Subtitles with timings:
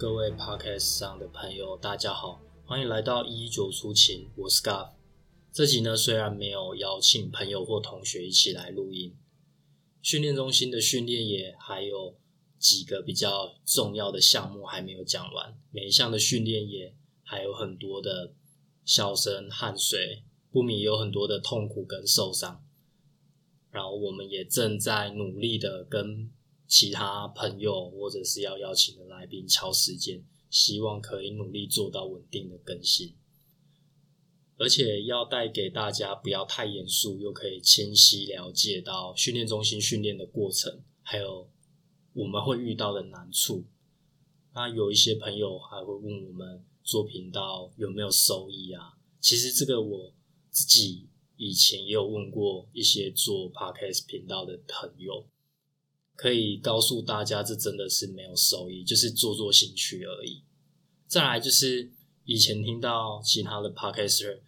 [0.00, 4.92] 各位 Podcast 上的朋友，大家好，欢迎来到一九出勤，我是 Scar。
[5.52, 9.14] 这集呢，虽然没有邀请朋友或同学一起来录音，
[10.00, 12.16] 训练中心的训练也还有
[12.58, 18.32] 几个比较重要的项目还没有讲完，每一项的训练也还有很多的
[18.86, 22.64] 笑声、汗水，不免有很多的痛苦跟受伤。
[23.70, 26.30] 然后我们也正在努力的跟
[26.70, 33.12] 其他朋友或者是要邀请的来宾敲时间，希望可以努力做到稳定的更新，
[34.56, 41.50] 而且要带给大家不要太严肃，又可以清晰了解到训练中心训练的过程，还有
[42.12, 43.64] 我们会遇到的难处。
[44.54, 48.94] 那有一些朋友还会问我们做频道有没有收益啊？
[49.18, 50.14] 其实这个我
[50.50, 51.08] 自己。
[51.42, 55.24] 以前也有问过一些做 podcast 频道的朋友，
[56.20, 60.42] 可以告诉大家，这真的是没有收益，就是做做兴趣而已。
[61.06, 61.90] 再来就是
[62.26, 64.40] 以前听到其他的 podcaster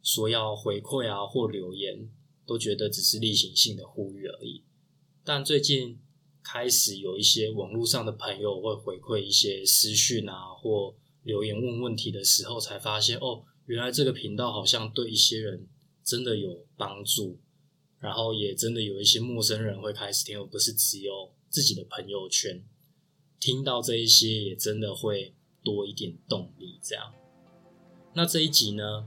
[0.00, 2.08] 说要回馈啊或留言，
[2.46, 4.62] 都觉得只是例行性的呼吁而已。
[5.24, 5.98] 但最近
[6.40, 15.66] 开始有一些网络上的朋友会回馈一些私讯啊或留言问问题的时候，才发现哦，原来这个频道好像对一些人。
[16.04, 17.38] 真的有帮助，
[18.00, 22.62] 然后也真的有一些陌生人会开始听，而不是只有自己的朋友圈
[23.40, 26.78] 听到这一些，也真的会多一点动力。
[26.82, 27.12] 这样，
[28.14, 29.06] 那这一集呢，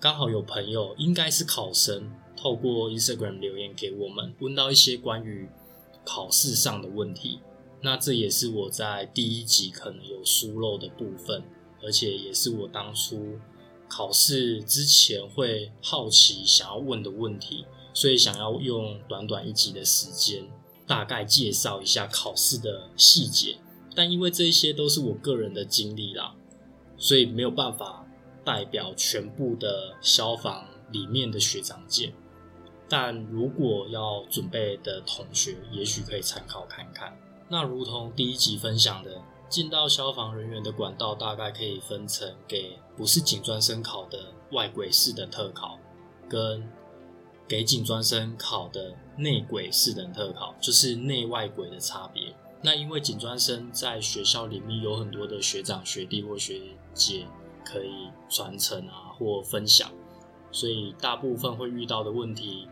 [0.00, 5.48] 刚好有朋友应该是考生，透过 Instagram 留言给我们，问到一些关于
[6.04, 7.40] 考试上的问题。
[7.80, 11.42] 那这也是我在第一集可能有疏漏的部分，
[11.82, 13.38] 而且也是我当初。
[13.88, 20.44] 考试之前会好奇想要问的问题，所以想要用短短一集的时间，
[20.86, 23.58] 大概介绍一下考试的细节。
[23.94, 26.34] 但因为这些都是我个人的经历啦，
[26.96, 28.06] 所以没有办法
[28.44, 32.12] 代表全部的消防里面的学长姐。
[32.88, 37.16] 但如果要准备的同学，也许可以参考看看。
[37.48, 39.22] 那如同第一集分享的。
[39.52, 44.18] 进到消防人员的管道，大概可以分成给不是警专生考的
[44.52, 45.78] 外轨式的特考，
[46.26, 46.66] 跟
[47.48, 52.34] 给警专生考的内轨四等特考，就是内外轨的差别。
[52.62, 56.60] 那因为警专生在学校里面有很多的学长学弟或学
[56.94, 57.26] 姐
[57.64, 59.90] 可以传承啊或分享，
[60.50, 62.68] 所以大部分会遇到的问题，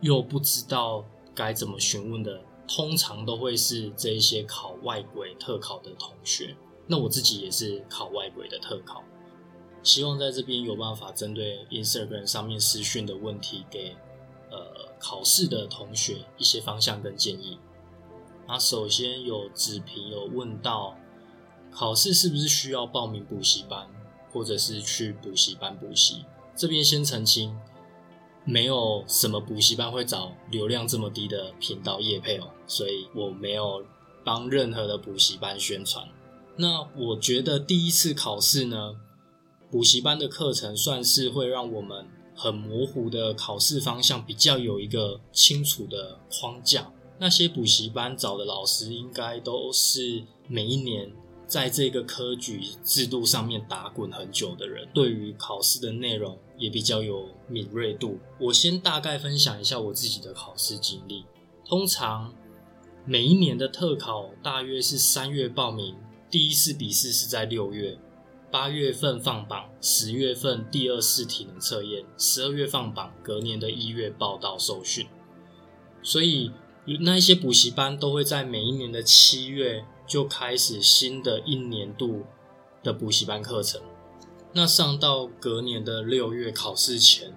[0.00, 2.40] 又不知道该怎么询问的。
[2.70, 6.54] 通常都会是这一些考外轨特考的同学，
[6.86, 9.02] 那我自己也是考外轨的特考，
[9.88, 13.96] 希望在这边有办法针对 Instagram 上面私讯的问题，给
[14.50, 17.58] 呃考试的同学一些方向跟建议。
[18.46, 20.94] 那首先有子平有问到，
[21.70, 23.88] 考试是不是需要报名补习班，
[24.30, 26.26] 或者是去补习班补习？
[26.54, 27.58] 这边先澄清。
[28.44, 33.84] 没有什么补习班会找流量这么低的频道业配哦，所以我没有
[34.22, 36.06] 帮任何的补习班宣传。
[36.56, 38.96] 那我觉得第一次考试呢，
[39.70, 46.92] 补习班的课程算是会让我们很模糊的考试方向比较有一个清楚的框架。
[47.18, 51.12] 那些补习班找的老师应该都是每一年。
[51.46, 58.18] 在这个科举制度上面打滚很久的人，对于考试的内容也比较有敏锐度。
[58.38, 61.24] 我先大概分享一下我自己的考试经历。
[61.64, 62.34] 通常
[63.06, 65.96] 每一年的特考大约是三月报名，
[66.30, 67.96] 第一次笔试是在六月，
[68.50, 75.06] 八月份放榜，十月份第二次体能测验，十二月放榜，隔年的一月报到受训。
[76.02, 76.52] 所以
[77.00, 79.84] 那一些补习班都会在每一年的七月。
[80.08, 82.24] 就开始新的一年度
[82.82, 83.82] 的补习班课程。
[84.54, 87.36] 那上到隔年的六月考试前，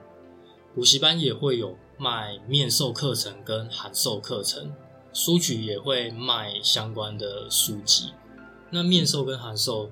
[0.73, 4.73] 补习班也会有卖面授课程跟函授课程，
[5.11, 8.13] 书局也会卖相关的书籍。
[8.69, 9.91] 那面授跟函授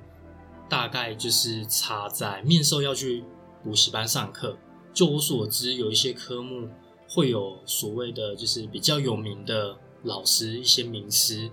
[0.70, 3.26] 大概就是差在面授要去
[3.64, 4.58] 补习班上课。
[4.94, 6.70] 就我所知，有一些科目
[7.10, 11.50] 会有所谓的就是比较有名的老师，一些名师。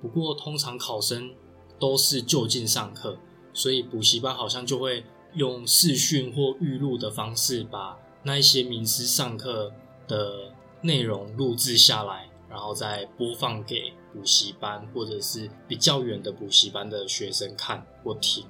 [0.00, 1.34] 不过，通常考生
[1.78, 3.18] 都是就近上课，
[3.52, 5.04] 所以补习班好像就会
[5.34, 9.72] 用视讯或预录的方式，把那一些名师上课
[10.06, 18.44] 的内容录制下来，然后再播放给补习班或者是比较远的补习班的学生看或听。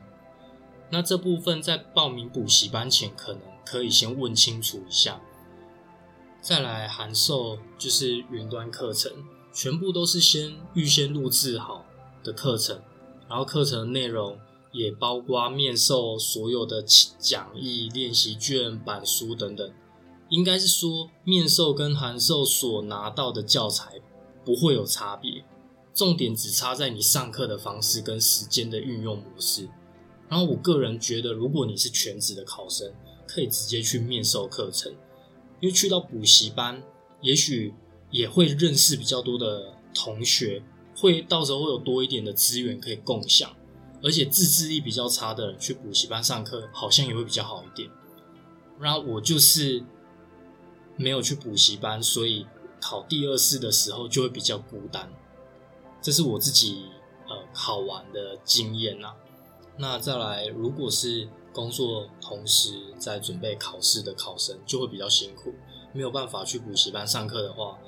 [0.91, 5.21] 那这部分在报名补习班前，可能可以先问清楚一下。
[6.41, 9.13] 再来函授就是云端课程。
[9.53, 11.85] 全部都是先预先录制好
[12.23, 12.81] 的课程，
[13.29, 14.39] 然后课程内容
[14.71, 16.85] 也包括面授所有的
[17.19, 19.73] 讲义、练习卷、板书等等。
[20.29, 24.01] 应该是说，面授跟函授所拿到的教材
[24.45, 25.45] 不会有差别，
[25.95, 29.69] 重点只差在你上课的方式跟时间的运用模式。
[30.29, 32.93] 然后我个人觉得，如果你是全职的考生，
[33.27, 34.93] 可以直接去面授课程，
[35.61, 36.83] 因为去到补习班，
[37.21, 37.75] 也许
[38.11, 40.63] 也会认识比较多的同学，
[40.97, 43.55] 会到时候会有多一点的资源可以共享，
[44.03, 47.91] 而且自制力比较差的人去补习班上课，好像也会比较好一点。
[48.79, 49.85] 然后我就是。
[50.97, 52.45] 没有去补习班，所以
[52.81, 55.13] 考第二次的时候就会比较孤单。
[56.01, 56.87] 这是我自己
[57.29, 59.15] 呃考完的经验呐。
[59.77, 65.55] 那再来，如果是工作同时在准备考试的考生，就会比较辛苦，
[65.93, 67.79] 没有办法去补习班上课的话，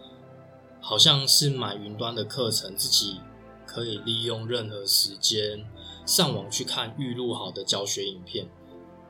[0.81, 3.21] 好像是买云端的课程，自己
[3.67, 5.67] 可以利用任何时间
[6.05, 8.49] 上网去看预录好的教学影片，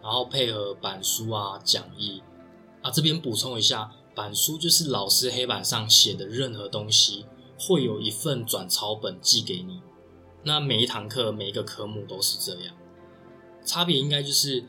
[0.03, 2.23] 然后配合板书啊讲义。
[2.83, 7.27] 啊，这边补充一下，板书就是老师黑板上写的任何东西，
[7.59, 9.81] 会有一份转抄本寄给你。
[10.45, 12.75] 那每一堂课、每一个科目都是这样，
[13.65, 14.65] 差别应该就是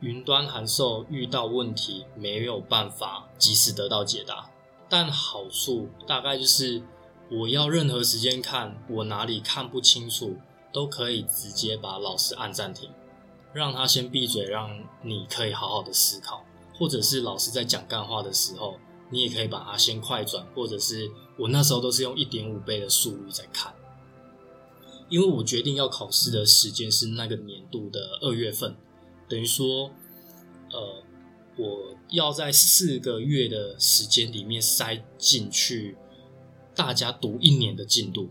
[0.00, 4.50] 云端函授遇到问题没有办法及时得到解答，
[4.88, 6.82] 但好处大概就是
[7.30, 10.36] 我要任何时间看，我哪里看不清楚，
[10.72, 12.90] 都可以直接把老师按暂停，
[13.52, 16.44] 让他先闭嘴，让你可以好好的思考。
[16.78, 18.76] 或者是老师在讲干话的时候，
[19.10, 23.74] 你也可以把它先快转，或者是我那时候都是用一点五倍的速率在看，
[25.08, 28.76] 因为我决定要考试的时间是那个年度的二月份，
[29.28, 29.90] 等于说，
[30.70, 31.02] 呃，
[31.56, 35.96] 我要在四个月的时间里面塞进去
[36.74, 38.28] 大家读一年的进度，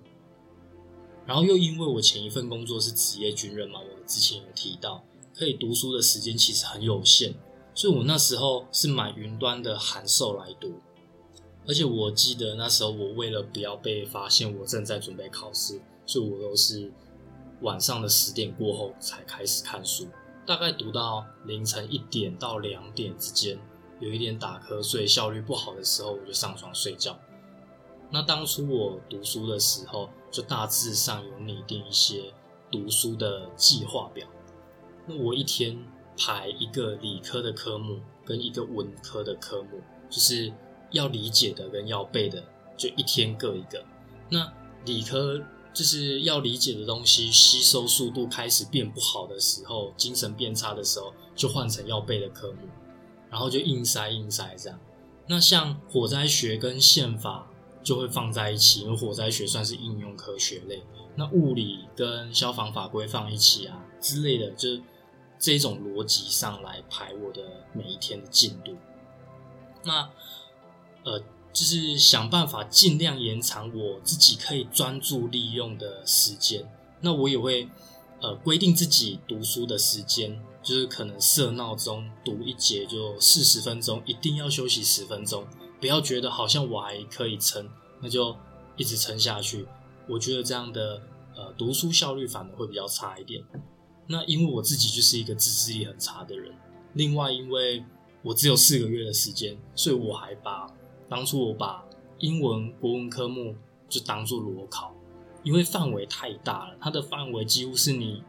[1.26, 5.04] 然后又因为我前一份工作是职业军人嘛，我之前有提到，
[5.36, 7.34] 可以读书的时间其实很有限。
[7.78, 10.80] 所以我那时候是买云端的函授来读，
[11.68, 16.92] 而且我记得那时候我为了不要被发现我正在准备考试，所以我都是
[17.62, 20.08] 晚上的十点过后才开始看书，
[20.44, 23.60] 大概读到凌晨一点到两点之间，
[24.00, 27.16] 有一点打瞌睡、效率不好的时候，我就上床睡觉。
[28.10, 32.34] 那当初我读书的时候，就大致上有拟定一些
[32.72, 34.28] 读书的计划表。
[35.06, 35.78] 那我一天。
[36.18, 39.80] 排一个理科的科目跟一个文科的科目，
[40.10, 40.52] 就是
[40.92, 42.44] 要理解的跟要背的，
[42.76, 43.86] 就一天各一个。
[44.30, 44.52] 那
[44.86, 45.42] 理科
[45.74, 52.68] 就是要理解的东西，吸收速度开始变不好的时候，精神变差的时候，就换成要背的科目，
[53.30, 54.80] 然后就硬塞硬塞这样。
[55.28, 57.48] 那像火灾学跟宪法
[57.84, 60.82] 就会放在一起，因为火灾学算是应用科学类，
[61.16, 64.82] 那物理跟消防法规放一起啊之类的，就。
[65.40, 68.76] 这种逻辑上来排我的每一天的进度，
[69.84, 70.10] 那
[71.04, 71.20] 呃，
[71.54, 76.68] 就是想办法尽量延长我自己可以专注利用的时间。
[77.02, 77.70] 那我也会
[78.22, 85.46] 呃规定自己读书的时间，就是可能设闹钟读一节就四十分钟，一定要休息十分钟，
[85.80, 87.70] 不要觉得好像我还可以撑，
[88.02, 88.36] 那就
[88.76, 89.68] 一直撑下去。
[90.10, 91.02] 我觉得这样的
[91.36, 93.44] 呃读书效率反而会比较差一点。
[94.10, 96.54] 那因为我自己就是一个自制力很差的人，
[96.94, 97.84] 另外因为
[98.22, 100.66] 我只有四个月的时间，所以我还把
[101.10, 101.84] 当初我把
[102.20, 103.54] 英文国文科目
[103.90, 104.96] 就当做裸考，
[105.44, 108.24] 因为范围太大了，它的范围几乎是你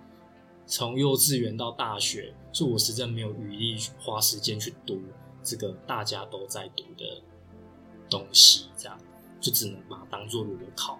[0.66, 5.00] 从幼稚园到大学，所以我实在没有余力花时间去读
[5.44, 7.23] 这个大家都在读的
[8.11, 8.99] 东西，这样
[9.40, 10.99] 就只能把它当做裸考。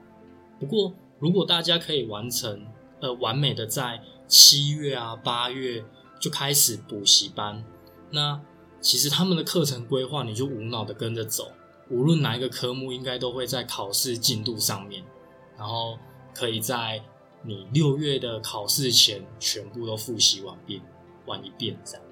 [0.61, 2.65] 不过如果大家可以完成，
[3.01, 4.01] 呃，完美的在。
[4.29, 5.85] 七月啊，八月
[6.21, 7.65] 就开始补习班。
[8.11, 8.41] 那
[8.81, 11.51] 其实他们的课程规划，你就无脑的跟着走，
[11.91, 15.03] 无论哪一个科目，应该都会在考试进度上面，
[15.57, 15.99] 然后
[16.35, 17.03] 可以在
[17.43, 20.81] 你六月的考试前全部都复习完遍，
[21.27, 22.03] 完一遍这样。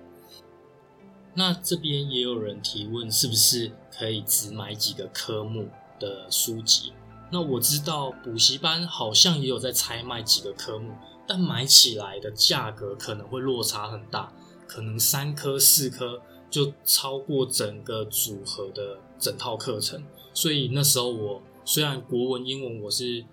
[1.34, 5.68] 那这边也有人提问，是不是可以只买几个科目
[6.00, 6.92] 的书籍？
[7.30, 10.92] 那我知道补习班好像也有在拆卖几个科目。
[11.26, 14.32] 但买起来的价格可能会落差很大，
[14.66, 20.02] 可能三颗四颗就超过整个组合的整套课程。
[20.32, 23.24] 所以那时候我虽然国文、英文我是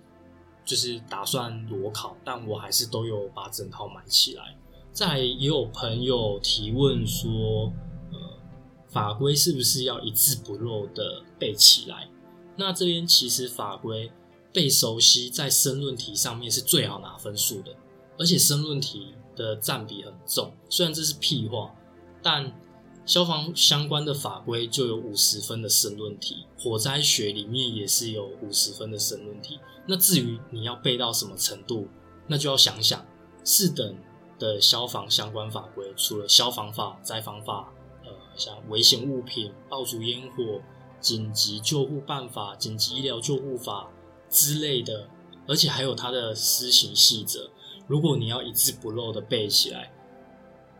[0.65, 4.57] 就是打算裸考，但我还是都有把整套买起来。
[4.91, 7.71] 再也有朋友提问说，
[8.11, 8.39] 呃，
[8.87, 12.09] 法规是不是要一字不漏的背起来？
[12.55, 14.11] 那这边其实法规。
[14.53, 17.75] 背熟悉在申论题上面是最好拿分数的，
[18.17, 20.53] 而且申论题的占比很重。
[20.69, 21.73] 虽然这是屁话，
[22.21, 22.53] 但
[23.05, 29.59] 消防相关的法规就有五十分的申论题，火灾学里面也是有五十分的申论题。
[29.85, 31.87] 那至于你要背到什么程度，
[32.27, 33.05] 那就要想想
[33.43, 33.97] 四等
[34.39, 37.73] 的消防相关法规，除了消防法、灾防法，
[38.05, 40.61] 呃，像危险物品、爆竹烟火、
[41.01, 43.89] 紧急救护办法、紧急医疗救护法
[44.29, 45.09] 之类的，
[45.45, 47.49] 而且还有它的施行细则。
[47.87, 49.91] 如果你要一字不漏的背起来，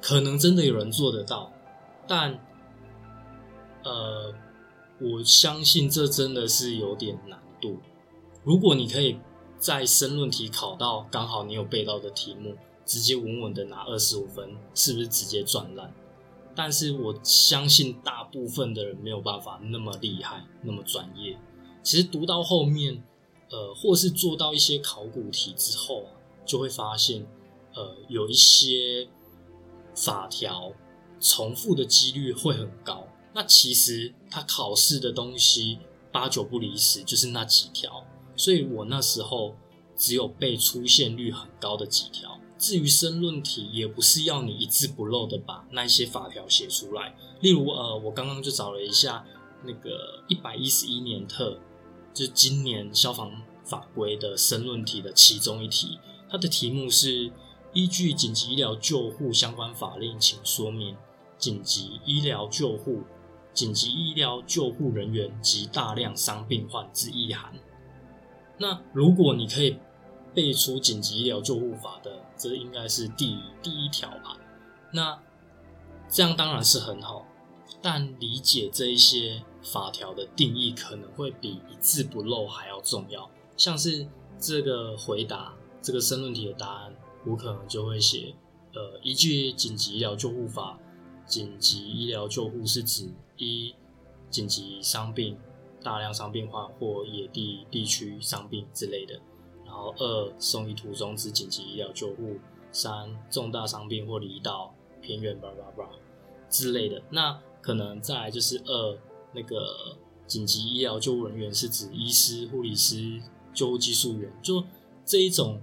[0.01, 1.51] 可能真的有人做得到。
[2.07, 2.39] 但，
[3.83, 4.33] 呃，
[4.99, 7.77] 我相信这真的是有点难度。
[8.43, 9.17] 如果你可以
[9.57, 12.55] 在申论题考到刚好你有背到的题目，
[12.85, 15.93] 直接稳稳的拿二十五分，是不是直接赚烂？
[16.55, 21.37] 但是我相信大部分的人没有办法那么厉害，那么专业。
[21.81, 23.01] 其实读到后面，
[23.49, 26.03] 呃，或是做到一些考古题之后，
[26.45, 27.25] 就会发现，
[27.73, 29.07] 呃，有一些
[29.95, 30.71] 法条。
[31.25, 33.07] 重复的几率会很高。
[33.33, 35.79] 那其实他考试的东西
[36.11, 38.05] 八九不离十，就是那几条。
[38.35, 39.55] 所以我那时候
[39.95, 42.37] 只有背出现率很高的几条。
[42.57, 47.15] 至于申论题，也不是要你一字不漏的把那些法条写出来。
[47.39, 49.25] 例如，呃，我刚刚就找了一下
[49.63, 51.57] 那个一百一十一年特，
[52.13, 53.31] 就是今年消防
[53.63, 55.97] 法规的申论题的其中一题，
[56.33, 57.31] 它的题目是
[57.73, 60.97] 依据紧急医疗救护相关法令，请说明。
[61.37, 63.03] 紧急医疗救护、
[63.53, 67.53] 紧急医疗救护人员及大量伤病患之意涵。
[68.57, 69.77] 那如果你可以
[70.33, 74.37] 背出紧急医疗救护法的，这应该是第第一条吧？
[74.91, 75.21] 那
[76.09, 77.27] 这样当然是很好，
[77.79, 83.29] 但理解这一些法条的定义可能会比一字不漏还要重要。
[83.55, 84.07] 像是
[84.39, 88.33] 这个回答这个申论题的答案，我可能就会写：
[88.73, 90.79] 呃，依据紧急医疗救护法。
[91.25, 93.73] 紧急医疗救护是指一
[94.29, 95.37] 紧急伤病、
[95.81, 99.15] 大量伤病患或野地地区伤病之类的；
[99.65, 102.37] 然后二送医途中之紧急医疗救护；
[102.73, 105.89] 三重大伤病或离岛偏远叭叭叭
[106.49, 107.01] 之类的。
[107.09, 108.97] 那可能再来就是二
[109.33, 109.97] 那个
[110.27, 113.21] 紧急医疗救护人员是指医师、护理师、
[113.53, 114.61] 救护技术员，就
[115.05, 115.61] 这一种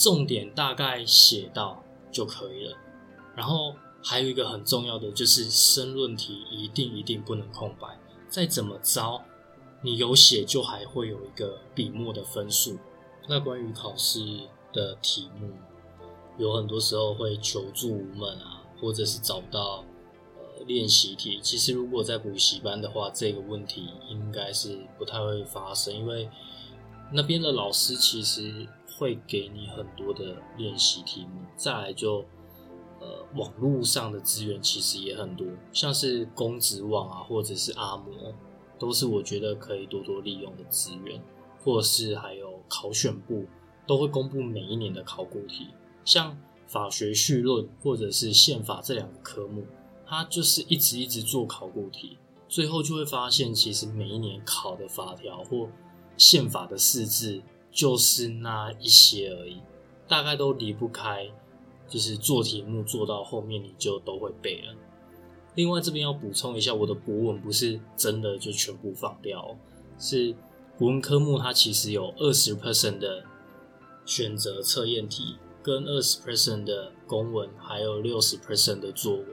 [0.00, 2.76] 重点大概写到就可以了。
[3.36, 3.74] 然后。
[4.02, 7.86] 还有一个很重要的就是申论题一定一定不能空白，
[8.30, 9.20] 再怎么着，
[9.82, 12.78] 你有写就还会有一个笔墨的分数。
[13.28, 14.20] 那关于考试
[14.72, 15.50] 的题目，
[16.38, 19.84] 有很多时候会求助无门啊，或者是找不到
[20.38, 21.38] 呃练习题。
[21.42, 26.26] 其实如果在补习班的话，这个问题应该是不太会发生，因为
[27.12, 28.66] 那边的老师其实
[29.00, 31.40] 会给你很多的练习题目。
[31.56, 32.24] 再来就。
[33.02, 38.12] 呃，网络上的资源其实也很多，像是公职网啊，或者是阿摩，
[38.78, 41.18] 都是我觉得可以多多利用的资源。
[41.64, 43.46] 或是还有考选部
[43.86, 45.68] 都会公布每一年的考古题，
[46.04, 49.64] 像法学绪论或者是宪法这两个科目，
[50.06, 55.68] 它就是一直一直做考古题，最后就会发现，其实每一年考的法条或
[56.16, 59.60] 宪法的四字就是那一些而已，
[60.08, 61.30] 大概都离不开。
[61.88, 64.76] 就是做题目做到后面你就都会背了。
[65.56, 69.56] 另外这边要补充一下，我的国文不是真的就全部放掉，
[69.98, 70.32] 是
[70.78, 73.24] 国文科目它其实有二十 percent 的
[74.06, 75.34] 选择测验题，
[75.64, 79.26] 跟二十 percent 的公文，还有六十 percent 的作文。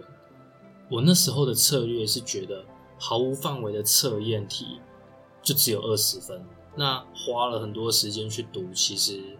[0.89, 2.65] 我那时候的策略是觉得
[2.97, 4.79] 毫无范围的测验题
[5.43, 6.43] 就只有二十分，
[6.77, 9.37] 那花了很多时间去读，其实。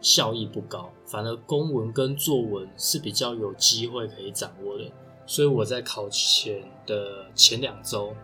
[0.00, 4.92] 效益不高，反而公文跟作文是比较有机会可以掌握的，
[5.26, 8.14] 所以我在考前的前两周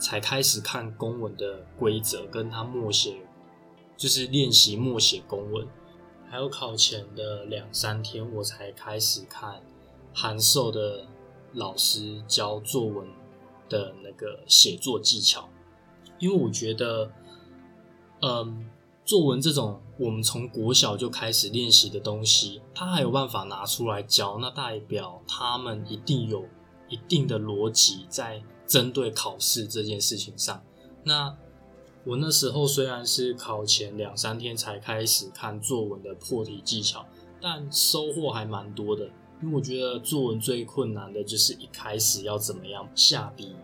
[0.00, 3.18] 才开始看公文的规则，跟他默写，
[3.96, 5.64] 就是练习默写公文。
[6.28, 9.62] 还有考前的两三天，我才开始看
[10.12, 11.06] 函授的
[11.52, 13.06] 老师教作文
[13.68, 15.48] 的那个写作技巧，
[16.18, 17.12] 因为我觉得，
[18.20, 18.70] 嗯。
[19.04, 26.44] 作文这种我们从国小就开始练习的东西，他还有办法拿出来教，那代表他们一定有
[26.90, 30.62] 一定的逻辑在针对考试这件事情上。
[31.04, 31.34] 那
[32.04, 37.06] 我那时候虽然是考前两三天才开始看作文的破题技巧，
[37.40, 39.08] 但收获还蛮多的。
[39.40, 43.56] 因为我觉得作文最困难的就是一开始要怎么样下笔，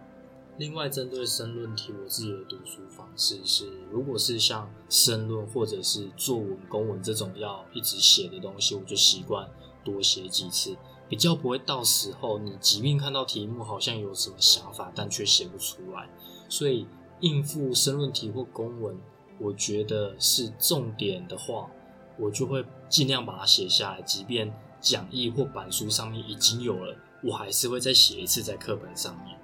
[0.57, 9.51] 另外，针对申论题，我自己的读书方式是，如果是像申论或者是作文、公文这种要一直写的东西，我就习惯
[9.83, 10.77] 多写几次，
[11.09, 16.09] 比较不会到时候你即便看到题目好像有什么想法，但却写不出来。
[16.49, 16.87] 所以
[17.19, 18.97] 应付申论题或公文，
[19.41, 21.69] 我觉得是重点的话，
[22.17, 29.37] 我就会尽量把它写下来，即便讲义或板书上面已经有了，我还是会再写一次在课本上面。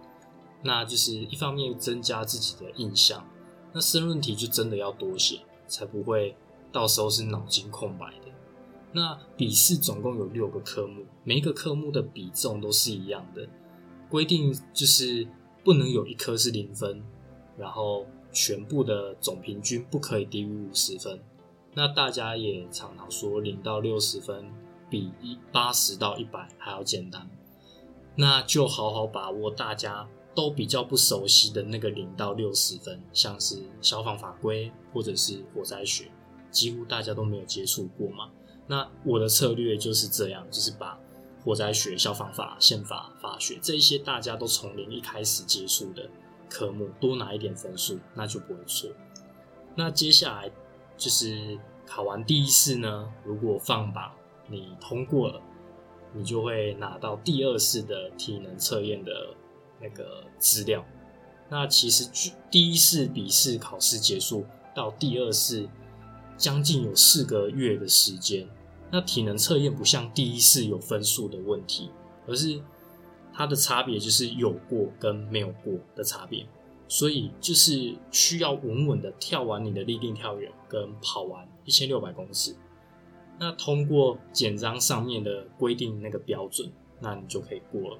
[0.62, 3.26] 那就是一方面增加自己的印象，
[3.72, 6.36] 那申论题就真的要多写，才不会
[6.70, 8.30] 到时候是脑筋空白的。
[8.92, 13.48] 那笔试总共有六个科目，每一个科目的比重都是一样的，
[14.08, 15.26] 规定就是
[15.64, 17.02] 不能有一科是零分，
[17.56, 21.20] 然后全部的总平均不可以低于五十分。
[21.72, 24.52] 那大家也常常说零到六十分
[24.90, 27.30] 比一八十到一百还要简单，
[28.16, 30.08] 那就好好把握大家。
[30.34, 36.10] 都比较不熟悉的那个零到六十分，像是消防法规或者是火灾学，
[36.50, 38.30] 几乎大家都没有接触过嘛。
[38.68, 40.98] 那我的策略就是这样，就是把
[41.44, 46.08] 火灾学、消防法、宪法、法学这一些大家都从零一开始接触的
[46.48, 48.88] 科目多拿一点分数，那就不会错。
[49.74, 50.50] 那接下来
[50.96, 54.12] 就是考完第一次呢，如果放榜
[54.46, 55.42] 你通过了，
[56.14, 59.34] 你就会拿到第二次的体能测验的。
[59.80, 60.84] 那个资料，
[61.48, 62.08] 那其实
[62.50, 64.44] 第一次笔试考试结束
[64.74, 65.68] 到第二次，
[66.36, 68.46] 将近有四个月的时间。
[68.92, 71.90] 那体能测验不像第一次有分数的问题，
[72.26, 72.60] 而是
[73.32, 76.46] 它的差别就是有过跟没有过的差别。
[76.88, 82.56] 所以就是需要稳稳的跳完你的立定跳远，跟跑完一千六百公尺。
[83.38, 87.98] 那通过简章上面的规定那个标准，那你就可以过了。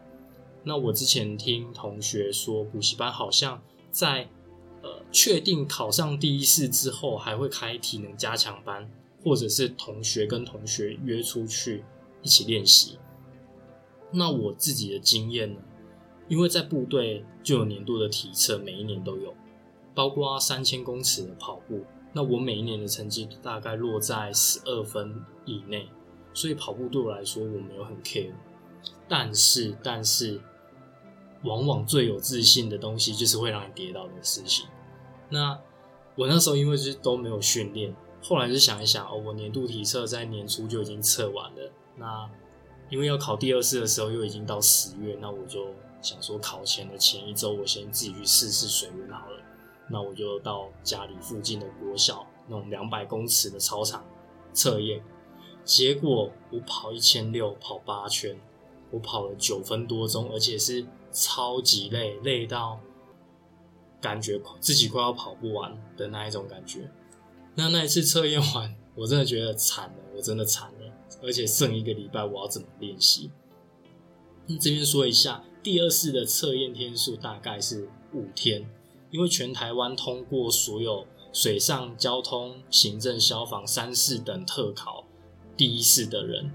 [0.62, 4.28] 那我之前听同学说，补习班好像在
[4.82, 8.90] 呃确定考上第一试之后，还会开体能加强班，
[9.24, 11.82] 或者是同学跟同学约出去
[12.22, 12.98] 一起练习。
[14.12, 15.60] 那我自己的经验呢，
[16.28, 19.34] 因为在部队就有年度的体测，每一年都有，
[19.94, 21.82] 包括三千公尺的跑步。
[22.12, 25.88] 那我每一年的成绩大概落在十二分以内，
[26.34, 28.34] 所以跑步对我来说我没有很 care。
[29.08, 30.38] 但是，但是。
[31.42, 34.66] 往往最有自信的东西，就是会让你跌倒的事情。
[35.30, 35.58] 那
[36.16, 41.72] 我那时候因为是都没有训练，后来就想一想，哦，我年度体测在年初就已经测完了。
[41.96, 42.28] 那
[42.90, 45.68] 因为要考第二次的时候，又已经到十月，那我就
[46.02, 49.40] 想说，考前的前一周，我先自己去试试水温好了。
[49.88, 54.04] 那我就到家里附近的国小那种两百公尺的操场
[54.52, 55.02] 测验，
[55.64, 58.38] 结果我跑一千六，跑八圈，
[58.90, 60.84] 我跑了九分多钟，而且是。
[61.12, 62.80] 超级累，累到
[64.00, 66.90] 感觉自己快要跑不完的那一种感觉。
[67.54, 70.92] 那那一次测验完，我真的觉得惨了，我真的惨了。
[71.22, 73.30] 而且剩一个礼拜，我要怎么练习？
[74.60, 78.68] 这边说一下，第二次的测验天数大概是五天，
[79.10, 85.04] 因为全台湾通过所有水上交通、行政、消防三试等特考
[85.56, 86.52] 第一试的人。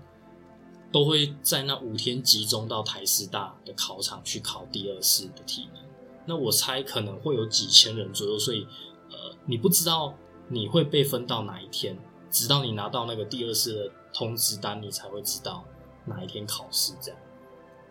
[0.95, 5.83] 都会在那五天集中到台师大的考场去考第二次的体能。
[6.25, 8.65] 那我猜可能会有几千人左右，所以
[9.11, 10.15] 呃，你不知道
[10.47, 11.99] 你会被分到哪一天，
[12.31, 15.65] 直到你拿到那个第二次的通知单，你才会知道
[16.05, 16.93] 哪一天考试。
[17.01, 17.19] 这样，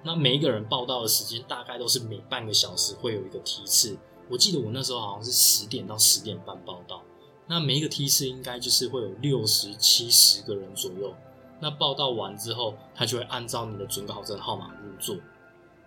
[0.03, 3.99] 那每一个人报到的时间大概都是每半个小时会有一个梯次。
[4.31, 7.03] 我记得我那时候好像是十点到十点半报到，
[7.49, 11.15] 那每一个梯次应该就是会有六十七十个人左右。
[11.65, 15.17] 那报道完之后，他就会按照你的准考证号码入座。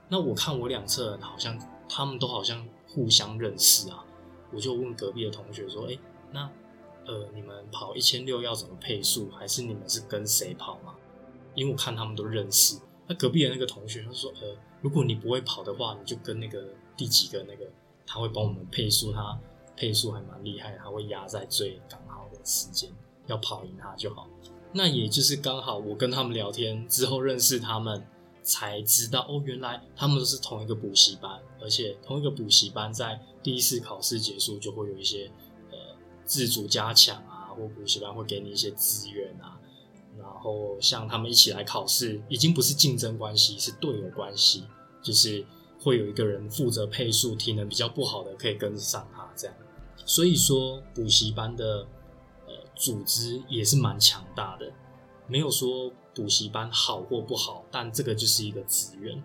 [0.09, 1.55] 那我看我两侧人好像
[1.87, 4.03] 他们都好像互相认识啊，
[4.51, 5.95] 我就问隔壁的同学说：“哎，
[6.31, 6.49] 那
[7.05, 9.29] 呃，你们跑一千六要怎么配速？
[9.29, 10.95] 还是你们是跟谁跑嘛？”
[11.53, 12.79] 因为我看他们都认识。
[13.05, 17.69] 那隔壁的那个同学他说：“呃，如果你不会跑的话，你就跟那个第几个那个，
[18.03, 19.39] 他会帮我们配速，他
[19.75, 22.91] 配速还蛮厉害，他会压在最刚好的时间，
[23.27, 24.27] 要跑赢他就好。”
[24.77, 28.05] 那也就是刚好，我跟他们聊天之后认识他们，
[28.43, 35.31] 才知道哦，原来他们都是同一个补习班，而且同一个补习班在第一次考试结束就会有一些
[35.71, 35.77] 呃
[36.25, 39.57] 自主加强啊，或补习班会给你一些资源啊，
[40.15, 44.63] 然后像他们一起来考试，已经不是竞争关系，是队友关系，
[45.01, 45.43] 就是
[45.79, 49.55] 会有一个人负责配速，体能比较不好的可以跟上他这样，
[50.05, 51.87] 所以说补习班的。
[52.77, 54.71] 组织也是蛮强大的，
[55.27, 59.21] 没有说补习班好或不好，但这个就是一个资源。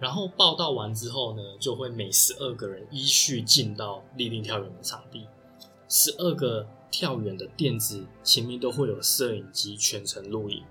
[0.00, 5.26] 然后报道完之后呢，就会每十二个人依序进到立定跳远的场地，
[5.88, 10.62] 十二个跳远的垫子前面都会有摄影机全程录影，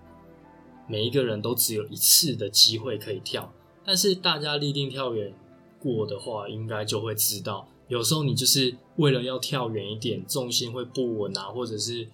[0.87, 3.51] 每一个人都只有一次的机会可以跳，
[3.83, 5.33] 但是大家立定跳远
[5.77, 12.07] 过的话，应该就会知道，有时候你就是为了要跳远一点，重心会不稳啊，或者是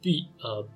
[0.00, 0.66] 屁呃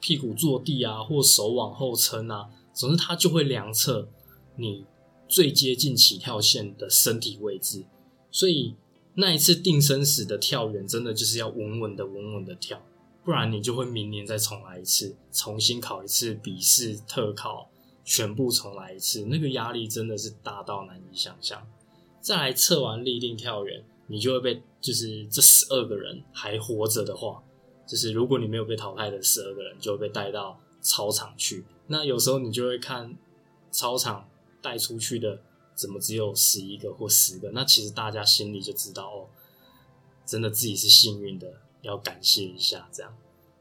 [0.00, 4.08] 屁股坐地啊，或手往后撑啊，总之它就会量测
[4.56, 4.84] 你。
[5.30, 7.84] 最接近起跳线的身体位置，
[8.30, 8.74] 所以
[9.12, 12.80] 那一次定生死的跳远，真的就是要稳稳的、稳稳的跳，
[13.22, 17.68] 不然你就会明年再重来一次，重新考一次笔试、特考，
[18.06, 21.66] 全部重来一次，那个压力真的是大到难以想象。
[22.22, 27.40] 再来测完立定跳远，你就会被就是这十二个人还活着的话，
[27.86, 31.64] 就是如果你没有被淘汰的十二个人，就会被带到操场去。
[31.86, 33.16] 那有时候你就会看
[33.70, 34.28] 操场。
[34.60, 35.40] 带出去的
[35.76, 37.48] 怎么只有十一个或十个？
[37.52, 39.28] 那其实大家心里就知道哦，
[40.26, 41.46] 真的自己是幸运的，
[41.82, 42.88] 要感谢一下。
[42.92, 43.16] 这样，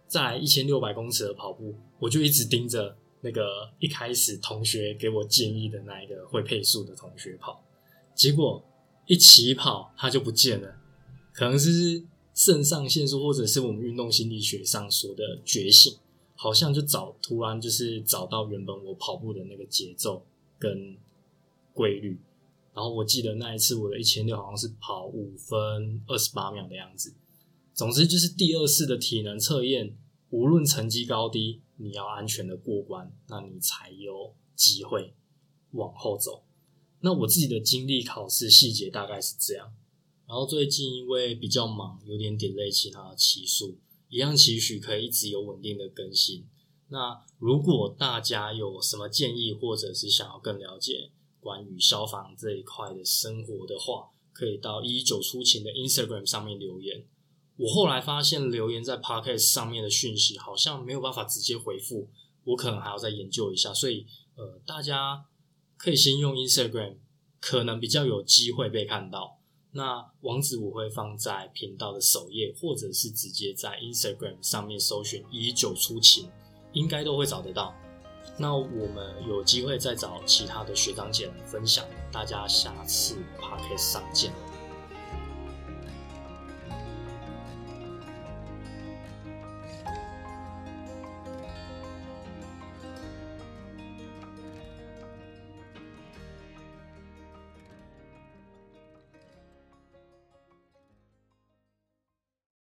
[0.07, 7.63] 再来一千六百公尺的跑步，我就一直盯着那个一开始同学给我建议的那一个会配速的同学跑，
[8.15, 8.65] 结果
[9.07, 10.77] 一起跑他就不见了，
[11.33, 12.03] 可能是
[12.35, 15.97] 肾上腺素或者是我们运动心理学上说的觉醒，
[16.35, 20.23] 好像就找突然就是找到原本我跑步的那个节奏。
[20.59, 20.97] 跟
[21.71, 22.19] 规律，
[22.73, 27.13] 然后我记得那一次我的一千六好像是跑五分二十八秒的样子。
[27.75, 29.95] 总之就是第二次的体能测验，
[30.31, 35.13] 无论成绩高低，你要安全的过关，那你才有机会
[35.73, 36.41] 往后走。
[37.01, 39.73] 那我自己的经历考试细节大概是这样。
[40.27, 43.77] 然后最近因为比较忙，有点点累，其他的期数
[44.09, 46.45] 一样期许可以一直有稳定的更新。
[46.89, 57.05] 那如果大家有什么建议，或者是想要更了解关于消防这一块的生活的话，可以到一九出勤的 Instagram 上面留言。
[57.57, 62.07] 我后来发现留言在 Podcast 上面的讯息好像没有办法直接回复，
[62.43, 63.73] 我可能还要再研究一下。
[63.73, 64.05] 所以
[64.35, 65.25] 呃，大家
[65.77, 66.95] 可以先用 Instagram，
[67.39, 69.37] 可能比较有机会被看到。
[69.71, 76.29] 那网址我会放在频道的首页，或者是直接在 Instagram 上面搜寻以酒出勤。
[76.73, 77.73] 应该都会找得到。
[78.37, 81.83] 那我们有机会再找其他的学长姐来分享。
[82.11, 84.31] 大家下次 podcast 上见。